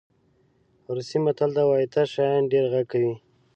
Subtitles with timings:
[0.95, 3.13] روسي متل وایي تش شیان ډېر غږ کوي.